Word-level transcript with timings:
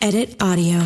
Edit 0.00 0.42
Audio. 0.42 0.82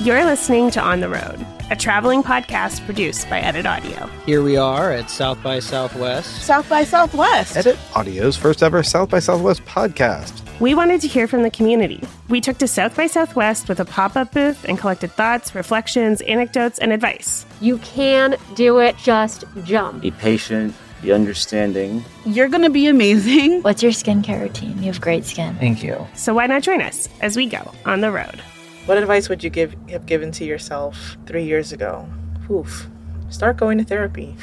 You're 0.00 0.24
listening 0.24 0.70
to 0.72 0.80
On 0.80 1.00
the 1.00 1.08
Road, 1.08 1.44
a 1.70 1.76
traveling 1.76 2.22
podcast 2.22 2.84
produced 2.84 3.28
by 3.28 3.40
Edit 3.40 3.66
Audio. 3.66 4.06
Here 4.26 4.42
we 4.42 4.56
are 4.56 4.92
at 4.92 5.10
South 5.10 5.42
by 5.42 5.58
Southwest. 5.58 6.42
South 6.42 6.68
by 6.68 6.84
Southwest. 6.84 7.56
Edit 7.56 7.76
Audio's 7.94 8.36
first 8.36 8.62
ever 8.62 8.82
South 8.82 9.10
by 9.10 9.18
Southwest 9.18 9.64
podcast. 9.64 10.42
We 10.60 10.74
wanted 10.74 11.00
to 11.02 11.08
hear 11.08 11.28
from 11.28 11.42
the 11.42 11.50
community. 11.50 12.00
We 12.28 12.40
took 12.40 12.58
to 12.58 12.68
South 12.68 12.96
by 12.96 13.06
Southwest 13.06 13.68
with 13.68 13.80
a 13.80 13.84
pop 13.84 14.16
up 14.16 14.32
booth 14.32 14.64
and 14.64 14.78
collected 14.78 15.12
thoughts, 15.12 15.54
reflections, 15.54 16.20
anecdotes, 16.22 16.78
and 16.78 16.92
advice. 16.92 17.46
You 17.60 17.78
can 17.78 18.36
do 18.54 18.78
it, 18.78 18.96
just 18.96 19.44
jump. 19.64 20.02
Be 20.02 20.10
patient, 20.10 20.74
be 21.02 21.12
understanding. 21.12 22.04
You're 22.24 22.48
going 22.48 22.62
to 22.62 22.70
be 22.70 22.86
amazing. 22.86 23.62
What's 23.62 23.82
your 23.82 23.92
skincare 23.92 24.40
routine? 24.40 24.78
You 24.78 24.86
have 24.86 25.00
great 25.00 25.24
skin. 25.24 25.56
Thank 25.56 25.82
you. 25.82 26.06
So 26.14 26.34
why 26.34 26.46
not 26.46 26.62
join 26.62 26.80
us 26.80 27.08
as 27.20 27.36
we 27.36 27.46
go 27.46 27.72
on 27.84 28.00
the 28.00 28.10
road? 28.10 28.40
What 28.86 28.98
advice 28.98 29.28
would 29.28 29.44
you 29.44 29.50
give 29.50 29.74
have 29.90 30.06
given 30.06 30.32
to 30.32 30.44
yourself 30.44 31.16
three 31.26 31.44
years 31.44 31.72
ago? 31.72 32.08
Oof. 32.50 32.88
Start 33.28 33.56
going 33.58 33.78
to 33.78 33.84
therapy. 33.84 34.36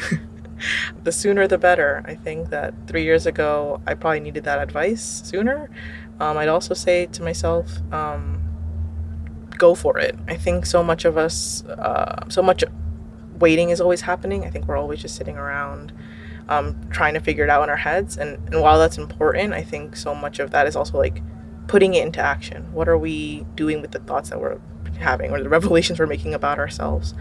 the 1.04 1.12
sooner 1.12 1.48
the 1.48 1.58
better. 1.58 2.04
I 2.06 2.16
think 2.16 2.50
that 2.50 2.74
three 2.88 3.04
years 3.04 3.26
ago 3.26 3.82
I 3.88 3.96
probably 3.96 4.20
needed 4.20 4.44
that 4.44 4.62
advice 4.62 5.24
sooner. 5.26 5.70
Um, 6.20 6.38
I'd 6.38 6.48
also 6.48 6.74
say 6.74 7.08
to 7.08 7.24
myself, 7.24 7.70
um, 7.92 8.42
go 9.58 9.76
for 9.76 9.98
it. 9.98 10.16
I 10.28 10.36
think 10.36 10.66
so 10.66 10.84
much 10.84 11.06
of 11.06 11.18
us, 11.18 11.66
uh, 11.66 12.30
so 12.30 12.42
much 12.42 12.64
waiting 13.40 13.70
is 13.70 13.82
always 13.82 14.02
happening. 14.02 14.46
I 14.46 14.50
think 14.50 14.68
we're 14.68 14.78
always 14.78 15.02
just 15.02 15.16
sitting 15.16 15.38
around 15.38 15.92
um, 16.50 16.90
trying 16.90 17.14
to 17.14 17.20
figure 17.20 17.44
it 17.44 17.50
out 17.50 17.64
in 17.64 17.70
our 17.70 17.76
heads. 17.76 18.18
And, 18.18 18.38
and 18.50 18.62
while 18.62 18.80
that's 18.80 18.98
important, 18.98 19.54
I 19.54 19.64
think 19.64 19.96
so 19.96 20.14
much 20.14 20.40
of 20.40 20.52
that 20.52 20.68
is 20.68 20.76
also 20.76 20.98
like 20.98 21.22
putting 21.68 21.94
it 21.94 22.06
into 22.06 22.20
action. 22.20 22.72
What 22.74 22.88
are 22.88 22.98
we 22.98 23.46
doing 23.56 23.82
with 23.82 23.92
the 23.92 24.00
thoughts 24.00 24.30
that 24.30 24.40
we're 24.40 24.60
having 25.00 25.32
or 25.32 25.42
the 25.42 25.50
revelations 25.50 26.00
we're 26.00 26.08
making 26.08 26.34
about 26.34 26.60
ourselves? 26.60 27.14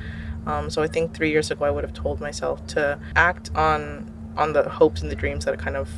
Um, 0.47 0.69
so 0.69 0.83
I 0.83 0.89
think 0.89 1.15
three 1.15 1.31
years 1.31 1.51
ago 1.51 1.65
I 1.65 1.71
would 1.71 1.85
have 1.85 1.95
told 1.95 2.21
myself 2.21 2.67
to 2.69 2.99
act 3.17 3.51
on 3.55 4.11
on 4.37 4.53
the 4.53 4.69
hopes 4.69 5.01
and 5.01 5.11
the 5.11 5.15
dreams 5.15 5.45
that 5.45 5.57
kind 5.59 5.77
of 5.77 5.89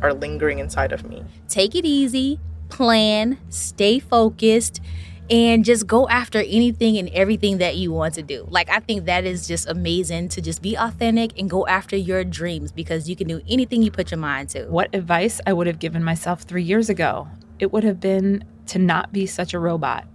are 0.00 0.14
lingering 0.14 0.58
inside 0.58 0.90
of 0.90 1.08
me. 1.08 1.22
Take 1.48 1.74
it 1.74 1.84
easy, 1.84 2.40
plan, 2.70 3.38
stay 3.50 3.98
focused, 3.98 4.80
and 5.30 5.64
just 5.64 5.86
go 5.86 6.06
after 6.08 6.38
anything 6.38 6.98
and 6.98 7.08
everything 7.10 7.58
that 7.58 7.76
you 7.76 7.92
want 7.92 8.14
to 8.14 8.22
do. 8.22 8.46
Like, 8.50 8.68
I 8.68 8.80
think 8.80 9.06
that 9.06 9.24
is 9.24 9.48
just 9.48 9.66
amazing 9.68 10.28
to 10.30 10.42
just 10.42 10.60
be 10.60 10.76
authentic 10.76 11.38
and 11.38 11.48
go 11.48 11.66
after 11.66 11.96
your 11.96 12.24
dreams 12.24 12.72
because 12.72 13.08
you 13.08 13.16
can 13.16 13.28
do 13.28 13.40
anything 13.48 13.82
you 13.82 13.90
put 13.90 14.10
your 14.10 14.18
mind 14.18 14.50
to. 14.50 14.66
What 14.66 14.94
advice 14.94 15.40
I 15.46 15.54
would 15.54 15.66
have 15.66 15.78
given 15.78 16.04
myself 16.04 16.42
three 16.42 16.62
years 16.62 16.90
ago? 16.90 17.28
It 17.58 17.72
would 17.72 17.84
have 17.84 18.00
been 18.00 18.44
to 18.66 18.78
not 18.78 19.12
be 19.12 19.26
such 19.26 19.54
a 19.54 19.58
robot 19.58 20.06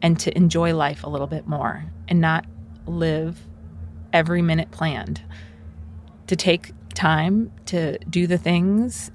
and 0.00 0.18
to 0.20 0.34
enjoy 0.36 0.74
life 0.74 1.04
a 1.04 1.10
little 1.10 1.26
bit 1.26 1.46
more 1.46 1.84
and 2.08 2.20
not 2.20 2.46
live 2.86 3.38
every 4.12 4.40
minute 4.40 4.70
planned. 4.70 5.20
To 6.28 6.36
take 6.36 6.72
time 6.94 7.52
to 7.66 7.98
do 7.98 8.26
the 8.26 8.38
things 8.38 9.10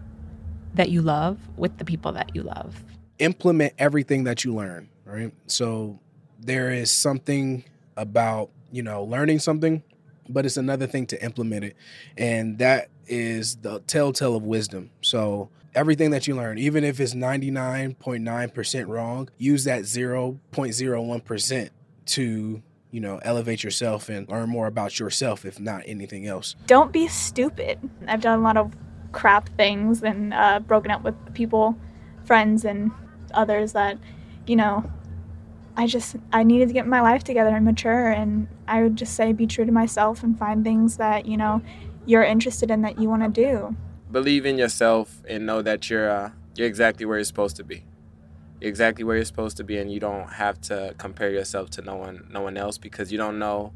that 0.76 0.90
you 0.90 1.02
love 1.02 1.40
with 1.58 1.78
the 1.80 1.86
people 1.86 2.12
that 2.12 2.36
you 2.36 2.44
love. 2.44 2.84
Implement 3.18 3.74
everything 3.80 4.26
that 4.26 4.44
you 4.44 4.54
learn 4.54 4.90
right? 5.08 5.33
So 5.47 6.00
there 6.39 6.72
is 6.72 6.91
something 6.91 7.63
about, 7.95 8.50
you 8.72 8.83
know, 8.83 9.03
learning 9.03 9.39
something, 9.39 9.83
but 10.30 10.45
it's 10.45 10.58
another 10.58 10.88
thing 10.88 11.08
to 11.08 11.23
implement 11.23 11.66
it. 11.66 11.75
And 12.17 12.58
that 12.59 12.89
is 13.08 13.55
the 13.58 13.80
telltale 13.81 14.35
of 14.35 14.44
wisdom. 14.44 14.91
So 15.02 15.50
everything 15.73 16.11
that 16.11 16.28
you 16.28 16.35
learn, 16.35 16.58
even 16.58 16.83
if 16.83 17.00
it's 17.00 17.13
99.9% 17.13 18.88
wrong, 18.88 19.30
use 19.38 19.63
that 19.63 19.83
0.01% 19.83 21.69
to 22.05 22.61
you 22.91 23.02
know, 23.02 23.19
elevate 23.23 23.63
yourself 23.63 24.09
and 24.09 24.28
learn 24.30 24.50
more 24.50 24.67
about 24.67 25.00
yourself, 25.00 25.45
if 25.45 25.59
not 25.59 25.83
anything 25.85 26.25
else. 26.25 26.55
Don't 26.67 26.91
be 26.91 27.08
stupid. 27.08 27.78
I've 28.07 28.22
done 28.22 28.40
a 28.40 28.41
lot 28.41 28.57
of 28.57 28.73
crap 29.12 29.50
things 29.57 30.03
and 30.03 30.34
uh, 30.34 30.59
broken 30.59 30.91
up 30.91 31.03
with 31.03 31.16
people, 31.34 31.78
friends, 32.25 32.63
and 32.63 32.91
others 33.34 33.73
that, 33.73 33.97
you 34.46 34.56
know, 34.56 34.90
I 35.78 35.86
just 35.86 36.16
I 36.34 36.42
needed 36.42 36.70
to 36.70 36.74
get 36.74 36.88
my 36.88 37.02
life 37.02 37.24
together 37.24 37.56
and 37.56 37.64
mature 37.64 38.10
and 38.10 38.48
I 38.68 38.82
would 38.82 38.96
just 38.96 39.14
say 39.14 39.32
be 39.32 39.46
true 39.46 39.64
to 39.64 39.72
myself 39.72 40.24
and 40.24 40.38
find 40.38 40.64
things 40.64 40.98
that, 40.98 41.28
you 41.28 41.38
know, 41.38 41.62
you're 42.08 42.24
interested 42.24 42.72
in 42.72 42.82
that 42.82 43.00
you 43.00 43.08
want 43.08 43.22
to 43.22 43.30
do. 43.30 43.76
Believe 44.12 44.46
in 44.48 44.58
yourself 44.58 45.22
and 45.30 45.46
know 45.46 45.62
that 45.62 45.88
you're 45.88 46.10
uh, 46.10 46.32
you're 46.56 46.68
exactly 46.68 47.06
where 47.06 47.20
you're 47.20 47.26
supposed 47.26 47.56
to 47.58 47.64
be. 47.64 47.86
You're 48.60 48.70
exactly 48.70 49.04
where 49.04 49.18
you're 49.18 49.26
supposed 49.26 49.56
to 49.58 49.64
be 49.64 49.78
and 49.78 49.92
you 49.92 50.00
don't 50.00 50.34
have 50.34 50.60
to 50.62 50.96
compare 50.98 51.30
yourself 51.30 51.70
to 51.72 51.84
no 51.84 51.96
one 51.96 52.28
no 52.32 52.42
one 52.42 52.58
else 52.58 52.80
because 52.80 53.12
you 53.12 53.20
don't 53.20 53.38
know 53.38 53.72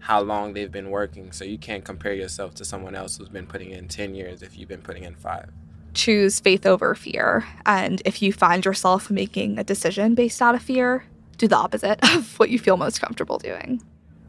how 0.00 0.20
long 0.20 0.52
they've 0.52 0.70
been 0.70 0.90
working. 0.90 1.32
So 1.32 1.46
you 1.46 1.56
can't 1.56 1.82
compare 1.82 2.12
yourself 2.12 2.54
to 2.56 2.64
someone 2.64 2.94
else 2.94 3.16
who's 3.16 3.30
been 3.30 3.46
putting 3.46 3.70
in 3.70 3.88
10 3.88 4.14
years 4.14 4.42
if 4.42 4.58
you've 4.58 4.68
been 4.68 4.82
putting 4.82 5.04
in 5.04 5.14
5 5.14 5.50
choose 5.94 6.38
faith 6.38 6.64
over 6.64 6.94
fear. 6.94 7.44
And 7.66 8.00
if 8.04 8.22
you 8.22 8.32
find 8.32 8.64
yourself 8.64 9.10
making 9.10 9.58
a 9.58 9.64
decision 9.64 10.14
based 10.14 10.40
out 10.40 10.54
of 10.54 10.62
fear, 10.62 11.04
do 11.38 11.48
the 11.48 11.56
opposite 11.56 11.98
of 12.14 12.38
what 12.38 12.50
you 12.50 12.58
feel 12.58 12.76
most 12.76 13.00
comfortable 13.00 13.38
doing. 13.38 13.82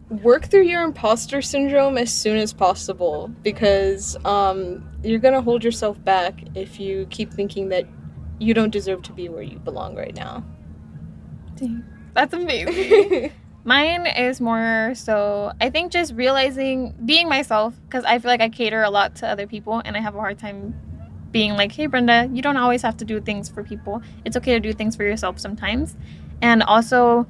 Work 0.09 0.45
through 0.45 0.63
your 0.63 0.83
imposter 0.83 1.41
syndrome 1.41 1.97
as 1.97 2.11
soon 2.11 2.37
as 2.37 2.51
possible 2.51 3.29
because 3.43 4.17
um, 4.25 4.89
you're 5.03 5.19
going 5.19 5.35
to 5.35 5.41
hold 5.41 5.63
yourself 5.63 6.03
back 6.03 6.41
if 6.55 6.79
you 6.79 7.05
keep 7.11 7.31
thinking 7.31 7.69
that 7.69 7.85
you 8.39 8.53
don't 8.53 8.71
deserve 8.71 9.03
to 9.03 9.13
be 9.13 9.29
where 9.29 9.43
you 9.43 9.59
belong 9.59 9.95
right 9.95 10.15
now. 10.15 10.43
Dang. 11.55 11.83
That's 12.13 12.33
amazing. 12.33 13.31
Mine 13.65 14.07
is 14.07 14.41
more 14.41 14.93
so, 14.95 15.51
I 15.61 15.69
think 15.69 15.91
just 15.91 16.13
realizing 16.15 16.95
being 17.05 17.29
myself 17.29 17.75
because 17.83 18.03
I 18.05 18.17
feel 18.17 18.31
like 18.31 18.41
I 18.41 18.49
cater 18.49 18.81
a 18.81 18.89
lot 18.89 19.15
to 19.17 19.27
other 19.27 19.45
people 19.45 19.81
and 19.85 19.95
I 19.95 19.99
have 19.99 20.15
a 20.15 20.19
hard 20.19 20.39
time 20.39 20.73
being 21.31 21.53
like, 21.53 21.71
hey, 21.71 21.85
Brenda, 21.85 22.29
you 22.33 22.41
don't 22.41 22.57
always 22.57 22.81
have 22.81 22.97
to 22.97 23.05
do 23.05 23.21
things 23.21 23.49
for 23.49 23.63
people. 23.63 24.01
It's 24.25 24.35
okay 24.37 24.53
to 24.53 24.59
do 24.59 24.73
things 24.73 24.95
for 24.95 25.03
yourself 25.03 25.39
sometimes. 25.39 25.95
And 26.41 26.63
also, 26.63 27.27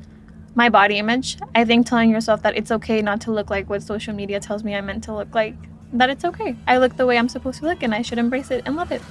my 0.55 0.69
body 0.69 0.97
image. 0.97 1.37
I 1.55 1.63
think 1.65 1.87
telling 1.87 2.09
yourself 2.09 2.41
that 2.43 2.57
it's 2.57 2.71
okay 2.71 3.01
not 3.01 3.21
to 3.21 3.31
look 3.31 3.49
like 3.49 3.69
what 3.69 3.81
social 3.83 4.13
media 4.13 4.39
tells 4.39 4.63
me 4.63 4.75
I'm 4.75 4.85
meant 4.85 5.03
to 5.05 5.15
look 5.15 5.33
like, 5.33 5.55
that 5.93 6.09
it's 6.09 6.25
okay. 6.25 6.55
I 6.67 6.77
look 6.77 6.97
the 6.97 7.05
way 7.05 7.17
I'm 7.17 7.29
supposed 7.29 7.59
to 7.59 7.65
look 7.65 7.81
and 7.83 7.93
I 7.93 8.01
should 8.01 8.17
embrace 8.17 8.51
it 8.51 8.63
and 8.65 8.75
love 8.75 8.91
it. 8.91 9.01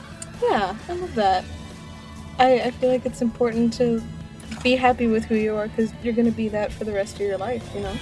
Yeah, 0.42 0.76
I 0.88 0.92
love 0.92 1.14
that. 1.14 1.44
I, 2.38 2.60
I 2.60 2.70
feel 2.72 2.90
like 2.90 3.04
it's 3.06 3.22
important 3.22 3.72
to 3.74 4.02
be 4.62 4.76
happy 4.76 5.06
with 5.06 5.24
who 5.24 5.34
you 5.34 5.56
are 5.56 5.68
because 5.68 5.92
you're 6.02 6.14
going 6.14 6.26
to 6.26 6.36
be 6.36 6.48
that 6.50 6.72
for 6.72 6.84
the 6.84 6.92
rest 6.92 7.16
of 7.16 7.22
your 7.22 7.38
life, 7.38 7.68
you 7.74 7.80
know? 7.80 7.94